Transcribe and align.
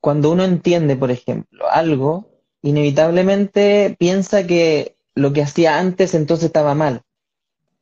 cuando 0.00 0.30
uno 0.30 0.44
entiende, 0.44 0.96
por 0.96 1.10
ejemplo, 1.10 1.68
algo, 1.70 2.30
inevitablemente 2.62 3.96
piensa 3.98 4.46
que 4.46 4.96
lo 5.14 5.32
que 5.32 5.42
hacía 5.42 5.78
antes 5.78 6.14
entonces 6.14 6.46
estaba 6.46 6.74
mal. 6.74 7.02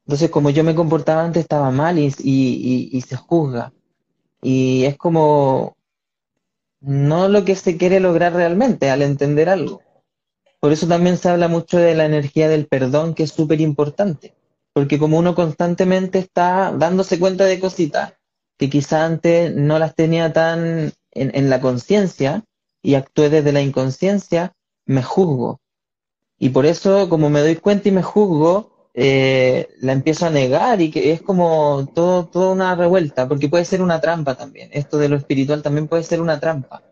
Entonces, 0.07 0.31
como 0.31 0.51
yo 0.51 0.63
me 0.65 0.75
comportaba 0.75 1.25
antes 1.25 1.43
estaba 1.43 1.71
mal 1.71 1.99
y, 1.99 2.11
se 3.07 3.17
juzga. 3.17 3.73
Y 4.41 4.85
es 4.85 4.97
como 4.97 5.77
no 6.81 7.29
lo 7.29 7.45
que 7.45 7.57
se 7.57 7.77
quiere 7.77 7.98
lograr 8.00 8.33
realmente 8.33 8.91
al 8.91 9.03
entender 9.03 9.48
algo. 9.48 9.83
Por 10.61 10.73
eso 10.73 10.87
también 10.87 11.19
se 11.19 11.29
habla 11.29 11.48
mucho 11.48 11.79
de 11.79 11.95
la 11.95 12.07
energía 12.07 12.48
del 12.48 12.67
perdón, 12.67 13.14
que 13.14 13.25
es 13.25 13.33
súper 13.33 13.61
importante, 13.61 14.35
porque 14.73 14.98
como 14.98 15.19
uno 15.19 15.35
constantemente 15.35 16.19
está 16.19 16.73
dándose 16.73 17.19
cuenta 17.19 17.45
de 17.45 17.61
cositas 17.61 18.14
que 18.57 18.71
quizá 18.71 19.05
antes 19.05 19.55
no 19.55 19.79
las 19.79 19.95
tenía 19.95 20.33
tan 20.33 20.93
en, 21.21 21.51
la 21.51 21.61
conciencia 21.61 22.45
y 22.82 22.95
actué 22.95 23.31
desde 23.31 23.53
la 23.53 23.63
inconsciencia, 23.63 24.53
me 24.85 25.03
juzgo. 25.03 25.61
Y 26.39 26.50
por 26.50 26.67
eso, 26.67 27.09
como 27.09 27.31
me 27.31 27.40
doy 27.40 27.57
cuenta 27.57 27.89
y 27.89 27.93
me 27.93 28.03
juzgo, 28.03 28.90
eh, 28.95 29.68
la 29.81 29.93
empiezo 29.93 30.26
a 30.26 30.31
negar 30.31 30.81
y 30.81 30.90
que 30.90 31.13
es 31.13 31.23
como 31.23 31.90
todo, 31.95 32.27
toda 32.27 32.53
una 32.53 32.75
revuelta, 32.75 33.28
porque 33.28 33.48
puede 33.48 33.64
ser 33.64 33.83
una 33.83 34.00
trampa 34.00 34.37
también. 34.37 34.70
Esto 34.73 34.98
de 34.98 35.09
lo 35.09 35.17
espiritual 35.17 35.62
también 35.62 35.89
puede 35.89 36.03
ser 36.03 36.20
una 36.20 36.41
trampa 36.41 36.83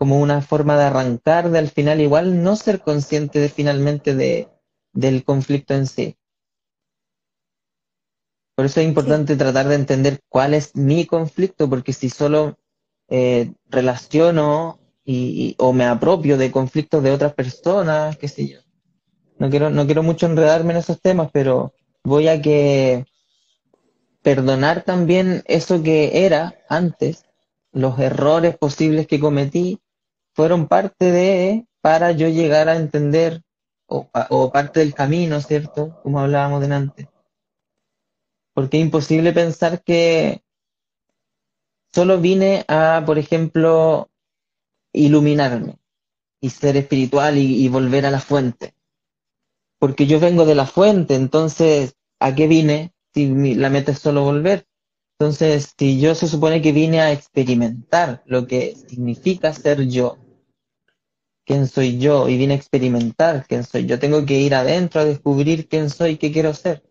como 0.00 0.18
una 0.18 0.40
forma 0.40 0.78
de 0.78 0.84
arrancar 0.84 1.50
de 1.50 1.58
al 1.58 1.68
final 1.68 2.00
igual 2.00 2.42
no 2.42 2.56
ser 2.56 2.80
consciente 2.80 3.38
de 3.38 3.50
finalmente 3.50 4.14
de, 4.14 4.48
del 4.94 5.24
conflicto 5.24 5.74
en 5.74 5.86
sí. 5.86 6.16
Por 8.54 8.64
eso 8.64 8.80
es 8.80 8.86
importante 8.86 9.36
tratar 9.36 9.68
de 9.68 9.74
entender 9.74 10.20
cuál 10.30 10.54
es 10.54 10.74
mi 10.74 11.04
conflicto, 11.04 11.68
porque 11.68 11.92
si 11.92 12.08
solo 12.08 12.58
eh, 13.10 13.52
relaciono 13.68 14.78
y, 15.04 15.56
o 15.58 15.72
me 15.72 15.84
apropio 15.84 16.38
de 16.38 16.50
conflictos 16.50 17.02
de 17.02 17.10
otras 17.10 17.34
personas, 17.34 18.16
qué 18.16 18.28
sé 18.28 18.48
yo. 18.48 18.60
No 19.38 19.50
quiero, 19.50 19.70
no 19.70 19.84
quiero 19.86 20.02
mucho 20.02 20.26
enredarme 20.26 20.72
en 20.72 20.78
esos 20.78 21.00
temas, 21.00 21.30
pero 21.32 21.74
voy 22.04 22.28
a 22.28 22.40
que 22.40 23.04
perdonar 24.22 24.82
también 24.82 25.42
eso 25.46 25.82
que 25.82 26.24
era 26.26 26.58
antes, 26.68 27.24
los 27.72 27.98
errores 27.98 28.56
posibles 28.56 29.06
que 29.06 29.20
cometí, 29.20 29.80
fueron 30.34 30.68
parte 30.68 31.10
de, 31.10 31.66
para 31.80 32.12
yo 32.12 32.28
llegar 32.28 32.68
a 32.68 32.76
entender, 32.76 33.42
o, 33.86 34.52
parte 34.52 34.80
del 34.80 34.94
camino, 34.94 35.40
¿cierto? 35.40 36.00
Como 36.02 36.20
hablábamos 36.20 36.60
delante. 36.60 37.08
Porque 38.54 38.78
es 38.78 38.84
imposible 38.84 39.32
pensar 39.32 39.82
que 39.82 40.42
solo 41.92 42.20
vine 42.20 42.64
a, 42.68 43.02
por 43.04 43.18
ejemplo, 43.18 44.10
iluminarme 44.92 45.78
y 46.40 46.50
ser 46.50 46.76
espiritual 46.76 47.38
y, 47.38 47.68
volver 47.68 48.06
a 48.06 48.10
la 48.10 48.20
fuente. 48.20 48.74
Porque 49.78 50.06
yo 50.06 50.20
vengo 50.20 50.44
de 50.44 50.54
la 50.54 50.66
fuente, 50.66 51.14
entonces, 51.14 51.94
¿a 52.18 52.34
qué 52.34 52.46
vine 52.46 52.92
si 53.14 53.54
la 53.54 53.70
meta 53.70 53.92
es 53.92 53.98
solo 53.98 54.22
volver? 54.22 54.66
Entonces, 55.18 55.74
si 55.78 56.00
yo 56.00 56.14
se 56.14 56.28
supone 56.28 56.62
que 56.62 56.72
vine 56.72 57.00
a 57.00 57.12
experimentar 57.12 58.22
lo 58.24 58.46
que 58.46 58.74
significa 58.88 59.52
ser 59.52 59.86
yo, 59.86 60.16
quién 61.44 61.66
soy 61.66 61.98
yo 61.98 62.28
y 62.28 62.38
vine 62.38 62.54
a 62.54 62.56
experimentar 62.56 63.44
quién 63.46 63.64
soy 63.64 63.86
yo, 63.86 63.98
tengo 63.98 64.24
que 64.24 64.40
ir 64.40 64.54
adentro 64.54 65.00
a 65.00 65.04
descubrir 65.04 65.68
quién 65.68 65.90
soy, 65.90 66.16
qué 66.16 66.32
quiero 66.32 66.54
ser, 66.54 66.82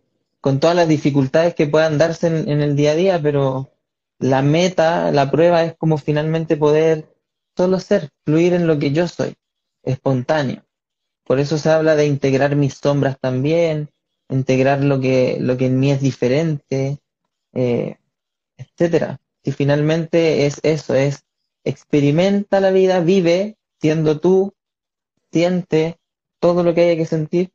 con 0.41 0.59
todas 0.59 0.75
las 0.75 0.87
dificultades 0.87 1.55
que 1.55 1.65
puedan 1.65 1.97
darse 1.97 2.27
en, 2.27 2.61
el 2.61 2.75
día 2.75 2.91
a 2.91 2.95
día, 2.95 3.21
pero 3.21 3.71
la 4.19 4.41
meta, 4.41 5.11
la 5.11 5.31
prueba 5.31 5.63
es 5.63 5.75
como 5.77 5.97
finalmente 5.97 6.57
poder 6.57 7.15
solo 7.55 7.79
ser, 7.79 8.09
fluir 8.25 8.53
en 8.53 8.67
lo 8.67 8.77
que 8.77 8.91
yo 8.91 9.07
soy, 9.07 9.35
espontáneo. 9.83 10.63
Por 11.23 11.39
eso 11.39 11.57
se 11.57 11.69
habla 11.69 11.95
de 11.95 12.05
integrar 12.05 12.55
mis 12.55 12.75
sombras 12.75 13.19
también, 13.19 13.89
integrar 14.29 14.83
lo 14.83 14.99
que, 14.99 15.37
lo 15.39 15.57
que 15.57 15.67
en 15.67 15.79
mí 15.79 15.91
es 15.91 16.01
diferente, 16.01 16.99
eh, 17.53 17.97
etcétera. 18.57 19.19
Y 19.43 19.51
finalmente 19.51 20.45
es 20.45 20.59
eso, 20.63 20.95
es 20.95 21.23
experimenta 21.63 22.59
la 22.59 22.71
vida, 22.71 22.99
vive 22.99 23.57
siendo 23.79 24.19
tú, 24.19 24.53
siente 25.31 25.99
todo 26.39 26.63
lo 26.63 26.73
que 26.73 26.81
haya 26.81 26.95
que 26.95 27.05
sentir, 27.05 27.51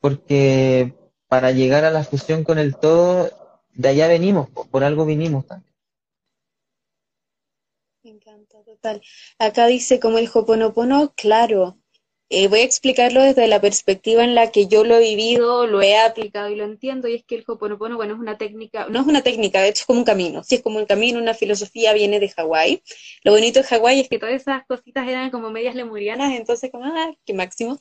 porque 0.00 0.94
para 1.28 1.50
llegar 1.52 1.84
a 1.84 1.90
la 1.90 2.04
fusión 2.04 2.44
con 2.44 2.58
el 2.58 2.76
todo, 2.76 3.30
de 3.72 3.88
allá 3.88 4.08
venimos, 4.08 4.48
por 4.50 4.84
algo 4.84 5.04
vinimos 5.04 5.46
también. 5.46 5.70
Me 8.02 8.10
total. 8.80 9.02
Acá 9.38 9.66
dice 9.66 10.00
como 10.00 10.18
el 10.18 10.28
Hoponopono, 10.32 11.12
claro, 11.14 11.78
eh, 12.32 12.46
voy 12.46 12.60
a 12.60 12.64
explicarlo 12.64 13.22
desde 13.22 13.48
la 13.48 13.60
perspectiva 13.60 14.22
en 14.22 14.36
la 14.36 14.52
que 14.52 14.68
yo 14.68 14.84
lo 14.84 14.96
he 14.96 15.00
vivido, 15.00 15.66
lo 15.66 15.82
he 15.82 15.98
aplicado 15.98 16.48
y 16.48 16.54
lo 16.54 16.64
entiendo, 16.64 17.08
y 17.08 17.14
es 17.16 17.24
que 17.24 17.34
el 17.34 17.44
Hoponopono, 17.46 17.96
bueno, 17.96 18.14
es 18.14 18.20
una 18.20 18.38
técnica, 18.38 18.86
no 18.88 19.00
es 19.00 19.06
una 19.06 19.22
técnica, 19.22 19.60
de 19.60 19.70
hecho 19.70 19.80
es 19.80 19.86
como 19.86 19.98
un 19.98 20.04
camino, 20.04 20.44
sí 20.44 20.56
es 20.56 20.62
como 20.62 20.78
un 20.78 20.86
camino, 20.86 21.18
una 21.18 21.34
filosofía 21.34 21.92
viene 21.92 22.20
de 22.20 22.28
Hawái. 22.28 22.82
Lo 23.24 23.32
bonito 23.32 23.60
de 23.60 23.66
Hawái 23.66 24.00
es 24.00 24.08
que 24.08 24.18
todas 24.18 24.34
esas 24.34 24.64
cositas 24.66 25.08
eran 25.08 25.30
como 25.30 25.50
medias 25.50 25.74
lemurianas, 25.74 26.32
entonces 26.32 26.70
como, 26.70 26.84
ah, 26.84 27.12
qué 27.26 27.34
máximo. 27.34 27.78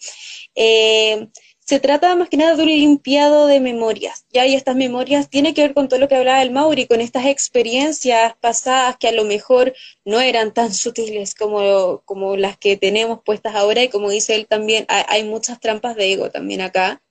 Eh, 0.55 1.27
se 1.69 1.79
trata 1.79 2.15
más 2.15 2.29
que 2.29 2.37
nada 2.37 2.55
de 2.55 2.63
un 2.63 2.69
limpiado 2.69 3.45
de 3.45 3.59
memorias, 3.59 4.25
¿ya? 4.31 4.43
Y 4.47 4.55
estas 4.55 4.75
memorias 4.75 5.29
tienen 5.29 5.53
que 5.53 5.61
ver 5.61 5.75
con 5.75 5.87
todo 5.87 5.99
lo 5.99 6.07
que 6.07 6.15
hablaba 6.15 6.41
el 6.41 6.49
Mauri, 6.49 6.87
con 6.87 6.99
estas 6.99 7.27
experiencias 7.27 8.33
pasadas 8.41 8.97
que 8.97 9.07
a 9.07 9.11
lo 9.11 9.23
mejor 9.23 9.75
no 10.03 10.19
eran 10.19 10.51
tan 10.51 10.73
sutiles 10.73 11.35
como, 11.35 12.01
como 12.05 12.35
las 12.37 12.57
que 12.57 12.75
tenemos 12.75 13.19
puestas 13.23 13.53
ahora, 13.53 13.83
y 13.83 13.89
como 13.89 14.09
dice 14.09 14.33
él 14.33 14.47
también, 14.47 14.87
hay 14.87 15.23
muchas 15.25 15.59
trampas 15.59 15.95
de 15.95 16.11
ego 16.11 16.31
también 16.31 16.61
acá, 16.61 17.03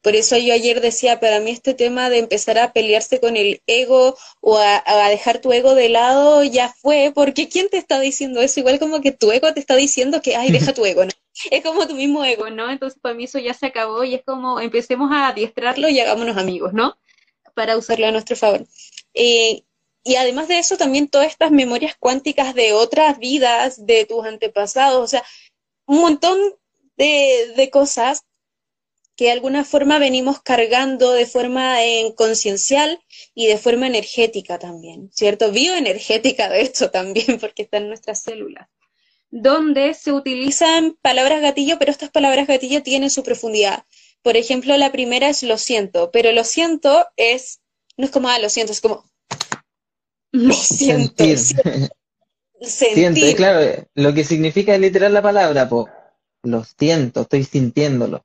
por 0.00 0.16
eso 0.16 0.38
yo 0.38 0.54
ayer 0.54 0.80
decía, 0.80 1.20
para 1.20 1.40
mí 1.40 1.50
este 1.50 1.74
tema 1.74 2.08
de 2.08 2.18
empezar 2.18 2.58
a 2.58 2.72
pelearse 2.72 3.20
con 3.20 3.36
el 3.36 3.60
ego 3.66 4.16
o 4.40 4.56
a, 4.56 5.08
dejar 5.10 5.42
tu 5.42 5.52
ego 5.52 5.74
de 5.74 5.90
lado 5.90 6.42
ya 6.44 6.74
fue, 6.80 7.12
porque 7.14 7.50
¿quién 7.50 7.68
te 7.68 7.76
está 7.76 8.00
diciendo 8.00 8.40
eso? 8.40 8.60
Igual 8.60 8.78
como 8.78 9.02
que 9.02 9.12
tu 9.12 9.30
ego 9.32 9.52
te 9.52 9.60
está 9.60 9.76
diciendo 9.76 10.22
que, 10.22 10.34
ay, 10.34 10.50
deja 10.50 10.72
tu 10.74 10.86
ego, 10.86 11.04
¿no? 11.04 11.10
Es 11.50 11.62
como 11.62 11.86
tu 11.86 11.94
mismo 11.94 12.24
ego, 12.24 12.50
¿no? 12.50 12.70
Entonces 12.70 12.98
para 13.00 13.14
mí 13.14 13.24
eso 13.24 13.38
ya 13.38 13.54
se 13.54 13.66
acabó 13.66 14.04
y 14.04 14.14
es 14.14 14.22
como 14.24 14.60
empecemos 14.60 15.10
a 15.12 15.28
adiestrarlo 15.28 15.88
y 15.88 16.00
hagámonos 16.00 16.36
amigos, 16.36 16.72
¿no? 16.72 16.98
Para 17.54 17.76
usarlo 17.76 18.06
a 18.06 18.12
nuestro 18.12 18.36
favor. 18.36 18.66
Eh, 19.14 19.62
y 20.04 20.16
además 20.16 20.48
de 20.48 20.58
eso, 20.58 20.76
también 20.76 21.08
todas 21.08 21.28
estas 21.28 21.50
memorias 21.50 21.96
cuánticas 21.98 22.54
de 22.54 22.72
otras 22.72 23.18
vidas, 23.18 23.84
de 23.84 24.04
tus 24.04 24.24
antepasados, 24.24 25.02
o 25.02 25.06
sea, 25.06 25.24
un 25.86 26.00
montón 26.00 26.38
de, 26.96 27.52
de 27.56 27.70
cosas 27.70 28.24
que 29.18 29.24
de 29.24 29.32
alguna 29.32 29.64
forma 29.64 29.98
venimos 29.98 30.40
cargando 30.40 31.12
de 31.12 31.26
forma 31.26 31.78
conciencial 32.14 33.00
y 33.34 33.48
de 33.48 33.58
forma 33.58 33.88
energética 33.88 34.60
también, 34.60 35.10
¿cierto? 35.12 35.50
Bioenergética 35.50 36.48
de 36.48 36.60
esto 36.62 36.90
también, 36.92 37.38
porque 37.40 37.62
está 37.62 37.78
en 37.78 37.88
nuestras 37.88 38.22
células, 38.22 38.68
donde 39.30 39.94
se 39.94 40.12
utilizan 40.12 40.96
palabras 41.02 41.42
gatillo, 41.42 41.78
pero 41.78 41.90
estas 41.90 42.10
palabras 42.10 42.46
gatillo 42.46 42.82
tienen 42.82 43.10
su 43.10 43.22
profundidad. 43.22 43.84
Por 44.22 44.36
ejemplo, 44.36 44.76
la 44.76 44.92
primera 44.92 45.28
es 45.28 45.42
lo 45.42 45.58
siento, 45.58 46.10
pero 46.10 46.32
lo 46.32 46.44
siento 46.44 47.06
es, 47.16 47.60
no 47.96 48.06
es 48.06 48.10
como, 48.10 48.28
ah, 48.28 48.38
lo 48.38 48.48
siento, 48.48 48.72
es 48.72 48.80
como, 48.80 49.04
lo 50.32 50.52
siento. 50.54 51.24
Sentir. 51.24 51.38
Sentir. 52.60 53.36
claro, 53.36 53.86
lo 53.94 54.12
que 54.12 54.24
significa 54.24 54.76
literal 54.76 55.14
la 55.14 55.22
palabra, 55.22 55.68
po. 55.68 55.88
Lo 56.42 56.64
siento, 56.64 57.22
estoy 57.22 57.44
sintiéndolo. 57.44 58.24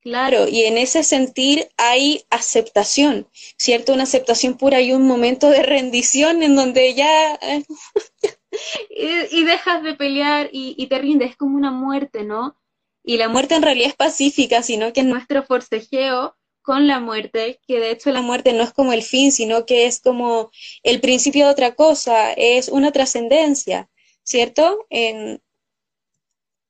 Claro, 0.00 0.48
y 0.48 0.62
en 0.64 0.78
ese 0.78 1.04
sentir 1.04 1.68
hay 1.76 2.24
aceptación, 2.28 3.28
¿cierto? 3.56 3.92
Una 3.92 4.02
aceptación 4.02 4.56
pura 4.56 4.80
y 4.80 4.92
un 4.92 5.06
momento 5.06 5.48
de 5.48 5.62
rendición 5.62 6.42
en 6.42 6.56
donde 6.56 6.94
ya... 6.94 7.38
y, 8.90 9.44
dejas 9.44 9.82
de 9.82 9.94
pelear 9.94 10.48
y, 10.52 10.86
te 10.86 10.98
rindes, 10.98 11.30
es 11.30 11.36
como 11.36 11.56
una 11.56 11.70
muerte, 11.70 12.24
¿no? 12.24 12.56
Y 13.04 13.16
la 13.16 13.28
muerte 13.28 13.54
en 13.54 13.62
realidad 13.62 13.88
es 13.88 13.96
pacífica, 13.96 14.62
sino 14.62 14.92
que 14.92 15.00
es 15.00 15.06
nuestro 15.06 15.42
forcejeo 15.42 16.36
con 16.62 16.86
la 16.86 17.00
muerte, 17.00 17.60
que 17.66 17.80
de 17.80 17.90
hecho 17.90 18.12
la 18.12 18.22
muerte 18.22 18.52
no 18.52 18.62
es 18.62 18.72
como 18.72 18.92
el 18.92 19.02
fin, 19.02 19.32
sino 19.32 19.66
que 19.66 19.86
es 19.86 20.00
como 20.00 20.50
el 20.84 21.00
principio 21.00 21.46
de 21.46 21.52
otra 21.52 21.74
cosa, 21.74 22.32
es 22.32 22.68
una 22.68 22.92
trascendencia, 22.92 23.90
¿cierto? 24.22 24.86
En, 24.88 25.42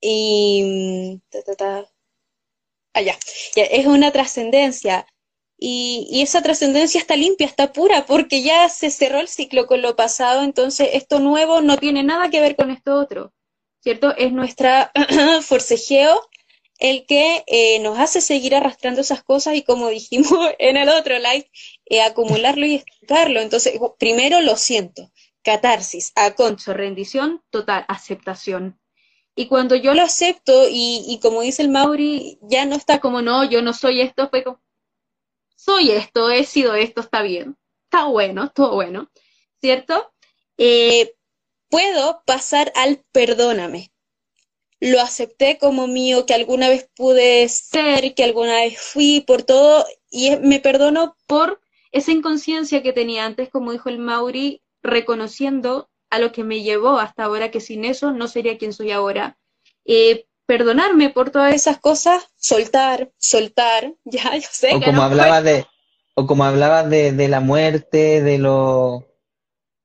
y... 0.00 1.20
Allá. 2.94 3.17
es 3.55 3.87
una 3.87 4.11
trascendencia. 4.12 5.06
Y, 5.64 6.23
esa 6.23 6.43
trascendencia 6.43 6.99
está 6.99 7.14
limpia, 7.14 7.47
está 7.47 7.73
pura, 7.73 8.05
porque 8.05 8.43
ya 8.43 8.69
se 8.69 8.91
cerró 8.91 9.20
el 9.20 9.29
ciclo 9.29 9.69
con 9.69 9.81
lo 9.81 9.94
pasado, 9.94 10.43
entonces 10.43 10.88
esto 10.94 11.20
nuevo 11.20 11.61
no 11.61 11.76
tiene 11.76 12.03
nada 12.03 12.31
que 12.31 12.41
ver 12.41 12.56
con 12.56 12.73
esto 12.73 12.97
otro, 12.97 13.32
¿cierto? 13.81 14.12
Es 14.17 14.32
nuestra 14.32 14.91
forcejeo 15.43 16.20
el 16.81 17.06
que 17.06 17.44
eh, 17.47 17.79
nos 17.79 17.97
hace 18.00 18.20
seguir 18.20 18.56
arrastrando 18.56 19.03
esas 19.03 19.23
cosas 19.23 19.55
y 19.55 19.62
como 19.62 19.88
dijimos 20.00 20.37
en 20.59 20.76
el 20.76 20.88
otro 20.88 21.17
live, 21.17 21.49
eh, 21.87 22.03
acumularlo 22.03 22.67
y 22.67 22.75
estancarlo. 22.76 23.41
Entonces, 23.41 23.79
primero 24.00 24.41
lo 24.41 24.56
siento, 24.56 25.12
catarsis, 25.44 26.11
a 26.17 26.32
concho, 26.32 26.75
rendición 26.75 27.41
total, 27.50 27.85
aceptación. 27.87 28.81
Y 29.37 29.47
cuando 29.47 29.76
yo 29.76 29.94
lo 29.94 30.03
acepto, 30.03 30.69
y, 30.69 31.05
y, 31.06 31.20
como 31.20 31.43
dice 31.43 31.62
el 31.62 31.69
Mauri, 31.69 32.41
ya 32.43 32.67
no 32.67 32.75
está 32.75 32.99
como, 32.99 33.23
no, 33.23 33.44
yo 33.49 33.62
no 33.62 33.73
soy 33.75 34.00
esto, 34.00 34.29
pero 34.32 34.61
soy 35.64 35.93
esto, 35.93 36.31
he 36.31 36.44
sido 36.44 36.75
esto, 36.75 37.03
está 37.03 37.23
bien, 37.23 37.56
está 37.85 38.06
bueno, 38.06 38.50
todo 38.50 38.75
bueno, 38.75 39.11
¿cierto? 39.61 40.12
Eh, 40.59 41.14
puedo 41.69 42.23
pasar 42.26 42.73
al 42.75 43.05
perdóname. 43.12 43.93
Lo 44.81 45.00
acepté 45.00 45.59
como 45.59 45.87
mío, 45.87 46.26
que 46.26 46.35
alguna 46.35 46.69
vez 46.69 46.91
pude 46.97 47.49
ser, 47.49 48.14
que 48.14 48.25
alguna 48.25 48.56
vez 48.56 48.81
fui, 48.81 49.20
por 49.20 49.44
todo, 49.44 49.87
y 50.11 50.35
me 50.37 50.59
perdono 50.59 51.17
por 51.29 51.61
esa 51.93 52.11
inconsciencia 52.11 52.82
que 52.82 52.93
tenía 52.93 53.25
antes, 53.25 53.49
como 53.49 53.70
dijo 53.70 53.88
el 53.88 53.99
Mauri, 53.99 54.62
reconociendo 54.82 55.88
a 56.11 56.19
lo 56.19 56.32
que 56.32 56.43
me 56.43 56.62
llevó 56.64 56.99
hasta 56.99 57.25
ahora, 57.25 57.53
que 57.53 57.61
sin 57.61 57.85
eso 57.85 58.11
no 58.11 58.26
sería 58.26 58.59
quien 58.59 58.73
soy 58.73 58.91
ahora. 58.91 59.38
Eh, 59.85 60.26
perdonarme 60.46 61.10
por 61.10 61.30
todas 61.30 61.54
esas 61.54 61.78
cosas, 61.80 62.24
soltar, 62.36 63.10
soltar, 63.18 63.94
ya, 64.04 64.36
yo 64.36 64.48
sé. 64.50 64.76
O 64.76 64.80
que 64.80 64.86
como 64.86 64.92
no 64.92 65.02
hablaba 65.02 65.42
puedo. 65.42 65.42
de, 65.42 65.66
o 66.14 66.26
como 66.26 66.44
hablaba 66.44 66.82
de, 66.82 67.12
de 67.12 67.28
la 67.28 67.40
muerte, 67.40 68.22
de 68.22 68.38
lo 68.38 69.06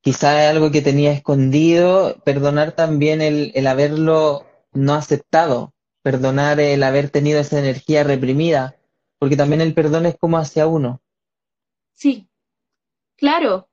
quizás 0.01 0.49
algo 0.49 0.71
que 0.71 0.81
tenía 0.81 1.11
escondido, 1.11 2.17
perdonar 2.25 2.71
también 2.73 3.21
el, 3.21 3.51
el 3.55 3.67
haberlo 3.67 4.45
no 4.73 4.95
aceptado, 4.95 5.73
perdonar 6.03 6.59
el 6.59 6.83
haber 6.83 7.09
tenido 7.09 7.39
esa 7.41 7.59
energía 7.59 8.03
reprimida, 8.03 8.77
porque 9.19 9.37
también 9.37 9.61
el 9.61 9.73
perdón 9.75 10.05
es 10.07 10.17
como 10.17 10.37
hacia 10.39 10.67
uno. 10.67 11.01
Sí, 11.93 12.29
claro. 13.17 13.69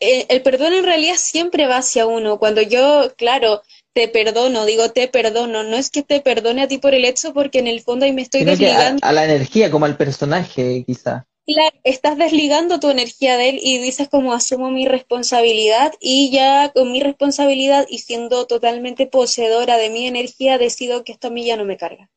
Eh, 0.00 0.26
El 0.30 0.42
perdón 0.42 0.74
en 0.74 0.84
realidad 0.84 1.16
siempre 1.16 1.66
va 1.66 1.78
hacia 1.78 2.06
uno. 2.06 2.38
Cuando 2.38 2.62
yo, 2.62 3.14
claro, 3.16 3.62
te 3.92 4.08
perdono, 4.08 4.64
digo 4.66 4.90
te 4.90 5.08
perdono, 5.08 5.62
no 5.62 5.76
es 5.76 5.90
que 5.90 6.02
te 6.02 6.20
perdone 6.20 6.62
a 6.62 6.68
ti 6.68 6.78
por 6.78 6.94
el 6.94 7.04
hecho, 7.04 7.32
porque 7.32 7.58
en 7.58 7.66
el 7.66 7.80
fondo 7.80 8.04
ahí 8.04 8.12
me 8.12 8.22
estoy 8.22 8.40
Sino 8.40 8.56
que 8.56 8.66
a, 8.66 8.68
desligando. 8.68 9.06
a 9.06 9.12
la 9.12 9.24
energía, 9.24 9.70
como 9.70 9.86
al 9.86 9.96
personaje, 9.96 10.84
quizá. 10.86 11.26
Claro, 11.46 11.76
estás 11.82 12.16
desligando 12.16 12.78
tu 12.78 12.90
energía 12.90 13.36
de 13.36 13.48
él 13.48 13.60
y 13.60 13.78
dices 13.78 14.08
como 14.08 14.32
asumo 14.32 14.70
mi 14.70 14.86
responsabilidad 14.86 15.92
y 15.98 16.30
ya 16.30 16.70
con 16.72 16.92
mi 16.92 17.00
responsabilidad 17.00 17.86
y 17.88 17.98
siendo 17.98 18.46
totalmente 18.46 19.06
poseedora 19.06 19.76
de 19.76 19.90
mi 19.90 20.06
energía 20.06 20.58
decido 20.58 21.02
que 21.02 21.12
esto 21.12 21.28
a 21.28 21.30
mí 21.30 21.44
ya 21.44 21.56
no 21.56 21.64
me 21.64 21.76
carga. 21.76 22.08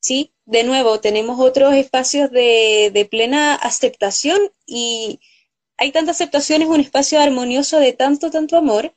¿Sí? 0.00 0.32
De 0.44 0.64
nuevo, 0.64 0.98
tenemos 0.98 1.38
otros 1.38 1.74
espacios 1.74 2.30
de, 2.32 2.90
de 2.92 3.04
plena 3.04 3.54
aceptación 3.54 4.40
y 4.66 5.20
hay 5.76 5.92
tanta 5.92 6.10
aceptación, 6.10 6.62
es 6.62 6.68
un 6.68 6.80
espacio 6.80 7.20
armonioso 7.20 7.78
de 7.78 7.92
tanto, 7.92 8.30
tanto 8.30 8.56
amor 8.56 8.94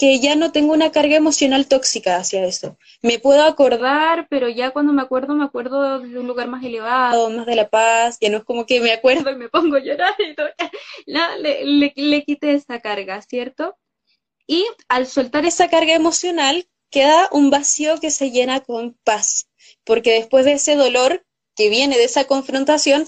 que 0.00 0.18
ya 0.18 0.34
no 0.34 0.50
tengo 0.50 0.72
una 0.72 0.90
carga 0.92 1.16
emocional 1.16 1.66
tóxica 1.66 2.16
hacia 2.16 2.46
eso. 2.46 2.78
Me 3.02 3.18
puedo 3.18 3.44
acordar, 3.44 4.28
pero 4.30 4.48
ya 4.48 4.70
cuando 4.70 4.94
me 4.94 5.02
acuerdo, 5.02 5.34
me 5.34 5.44
acuerdo 5.44 6.00
de 6.00 6.18
un 6.18 6.26
lugar 6.26 6.48
más 6.48 6.64
elevado, 6.64 7.28
más 7.28 7.44
de 7.44 7.54
la 7.54 7.68
paz, 7.68 8.16
ya 8.18 8.30
no 8.30 8.38
es 8.38 8.44
como 8.44 8.64
que 8.64 8.80
me 8.80 8.92
acuerdo 8.92 9.30
y 9.30 9.36
me 9.36 9.50
pongo 9.50 9.76
a 9.76 9.80
llorar 9.80 10.14
y 10.18 10.34
todo. 10.34 10.48
No, 11.06 11.20
le, 11.36 11.92
le, 11.94 12.24
quité 12.24 12.54
esa 12.54 12.80
carga, 12.80 13.20
¿cierto? 13.20 13.76
Y 14.46 14.64
al 14.88 15.06
soltar 15.06 15.44
esa 15.44 15.68
carga 15.68 15.92
emocional, 15.92 16.66
queda 16.90 17.28
un 17.30 17.50
vacío 17.50 18.00
que 18.00 18.10
se 18.10 18.30
llena 18.30 18.60
con 18.60 18.96
paz, 19.04 19.50
porque 19.84 20.14
después 20.14 20.46
de 20.46 20.52
ese 20.52 20.76
dolor 20.76 21.26
que 21.54 21.68
viene 21.68 21.98
de 21.98 22.04
esa 22.04 22.24
confrontación, 22.24 23.06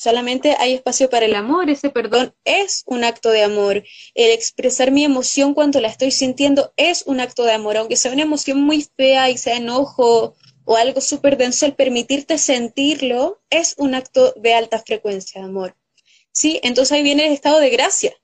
Solamente 0.00 0.56
hay 0.58 0.72
espacio 0.72 1.10
para 1.10 1.26
el 1.26 1.34
amor, 1.34 1.68
ese 1.68 1.90
perdón 1.90 2.34
es 2.46 2.84
un 2.86 3.04
acto 3.04 3.28
de 3.28 3.42
amor. 3.42 3.84
El 4.14 4.30
expresar 4.30 4.92
mi 4.92 5.04
emoción 5.04 5.52
cuando 5.52 5.78
la 5.78 5.88
estoy 5.88 6.10
sintiendo 6.10 6.72
es 6.78 7.02
un 7.04 7.20
acto 7.20 7.44
de 7.44 7.52
amor, 7.52 7.76
aunque 7.76 7.96
sea 7.96 8.10
una 8.10 8.22
emoción 8.22 8.62
muy 8.62 8.88
fea 8.96 9.28
y 9.28 9.36
sea 9.36 9.58
enojo 9.58 10.36
o 10.64 10.76
algo 10.76 11.02
súper 11.02 11.36
denso, 11.36 11.66
el 11.66 11.74
permitirte 11.74 12.38
sentirlo 12.38 13.42
es 13.50 13.74
un 13.76 13.94
acto 13.94 14.32
de 14.36 14.54
alta 14.54 14.78
frecuencia 14.78 15.42
de 15.42 15.48
amor. 15.48 15.76
¿Sí? 16.32 16.60
Entonces 16.62 16.92
ahí 16.92 17.02
viene 17.02 17.26
el 17.26 17.34
estado 17.34 17.60
de 17.60 17.68
gracia. 17.68 18.14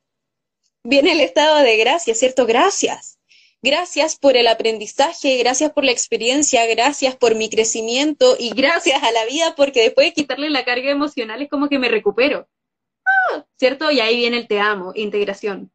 Viene 0.82 1.12
el 1.12 1.20
estado 1.20 1.58
de 1.58 1.76
gracia, 1.76 2.14
¿cierto? 2.14 2.46
Gracias. 2.46 3.15
Gracias 3.62 4.18
por 4.18 4.36
el 4.36 4.46
aprendizaje, 4.48 5.38
gracias 5.38 5.72
por 5.72 5.84
la 5.84 5.90
experiencia, 5.90 6.66
gracias 6.66 7.16
por 7.16 7.34
mi 7.34 7.48
crecimiento 7.48 8.36
y 8.38 8.50
gracias 8.50 9.02
a 9.02 9.10
la 9.12 9.24
vida 9.24 9.54
porque 9.56 9.82
después 9.82 10.08
de 10.08 10.12
quitarle 10.12 10.50
la 10.50 10.64
carga 10.64 10.90
emocional 10.90 11.40
es 11.42 11.48
como 11.48 11.68
que 11.68 11.78
me 11.78 11.88
recupero. 11.88 12.46
Ah, 13.04 13.44
¿Cierto? 13.56 13.90
Y 13.90 14.00
ahí 14.00 14.16
viene 14.16 14.36
el 14.36 14.48
te 14.48 14.60
amo, 14.60 14.92
integración. 14.94 15.72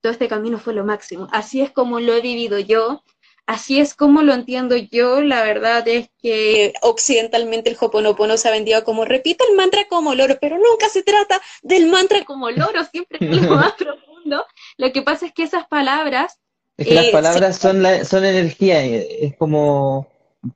Todo 0.00 0.12
este 0.12 0.28
camino 0.28 0.58
fue 0.58 0.74
lo 0.74 0.84
máximo. 0.84 1.26
Así 1.32 1.60
es 1.60 1.72
como 1.72 1.98
lo 1.98 2.14
he 2.14 2.20
vivido 2.20 2.60
yo, 2.60 3.02
así 3.46 3.80
es 3.80 3.94
como 3.94 4.22
lo 4.22 4.32
entiendo 4.32 4.76
yo. 4.76 5.20
La 5.20 5.42
verdad 5.42 5.86
es 5.88 6.10
que 6.22 6.74
occidentalmente 6.82 7.70
el 7.70 7.76
Hoponopono 7.80 8.36
se 8.36 8.48
ha 8.48 8.52
vendido 8.52 8.84
como 8.84 9.04
repita 9.04 9.44
el 9.50 9.56
mantra 9.56 9.88
como 9.88 10.14
loro, 10.14 10.38
pero 10.40 10.56
nunca 10.58 10.88
se 10.88 11.02
trata 11.02 11.40
del 11.62 11.86
mantra 11.88 12.24
como 12.24 12.50
loro, 12.50 12.84
siempre 12.84 13.18
es 13.20 13.42
lo 13.42 13.50
más 13.56 13.72
profundo. 13.72 14.46
Lo 14.76 14.92
que 14.92 15.02
pasa 15.02 15.26
es 15.26 15.32
que 15.32 15.42
esas 15.42 15.66
palabras 15.66 16.38
Es 16.78 16.86
que 16.86 16.94
las 16.94 17.06
eh, 17.06 17.12
palabras 17.12 17.56
son, 17.56 17.82
la, 17.82 18.04
son 18.04 18.24
energía, 18.24 18.86
y 18.86 18.94
es 19.20 19.36
como 19.36 20.06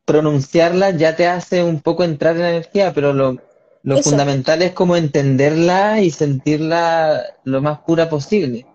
pronunciarlas 0.04 0.96
ya 0.96 1.16
te 1.16 1.26
hace 1.26 1.62
un 1.62 1.80
poco 1.80 2.04
entrar 2.04 2.36
en 2.36 2.42
la 2.42 2.50
energía, 2.50 2.94
pero 2.94 3.12
lo, 3.12 3.38
lo 3.82 3.96
Eso. 3.96 4.10
fundamental 4.10 4.62
es 4.62 4.72
como 4.72 4.96
entenderla 4.96 6.00
y 6.00 6.10
sentirla 6.10 7.22
lo 7.44 7.60
más 7.60 7.80
pura 7.80 8.08
posible. 8.08 8.66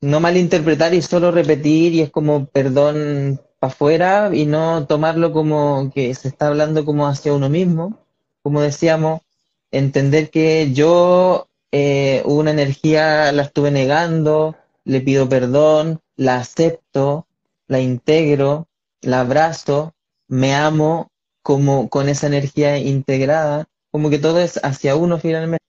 No 0.00 0.20
malinterpretar 0.20 0.94
y 0.94 1.02
solo 1.02 1.30
repetir 1.30 1.94
y 1.94 2.00
es 2.00 2.10
como 2.10 2.46
perdón 2.46 3.40
para 3.58 3.72
afuera 3.72 4.30
y 4.32 4.46
no 4.46 4.86
tomarlo 4.86 5.32
como 5.32 5.90
que 5.94 6.14
se 6.14 6.28
está 6.28 6.48
hablando 6.48 6.84
como 6.84 7.06
hacia 7.06 7.32
uno 7.32 7.48
mismo. 7.48 7.98
Como 8.42 8.60
decíamos, 8.60 9.22
entender 9.70 10.30
que 10.30 10.72
yo 10.72 11.48
eh, 11.72 12.22
una 12.24 12.50
energía 12.50 13.32
la 13.32 13.42
estuve 13.42 13.70
negando, 13.70 14.56
le 14.84 15.00
pido 15.00 15.28
perdón, 15.28 16.00
la 16.22 16.36
acepto, 16.36 17.26
la 17.66 17.80
integro, 17.80 18.68
la 19.00 19.20
abrazo, 19.20 19.94
me 20.28 20.54
amo 20.54 21.10
como 21.42 21.88
con 21.88 22.08
esa 22.08 22.28
energía 22.28 22.78
integrada, 22.78 23.66
como 23.90 24.08
que 24.10 24.18
todo 24.18 24.38
es 24.40 24.60
hacia 24.62 24.96
uno 24.96 25.18
finalmente. 25.18 25.61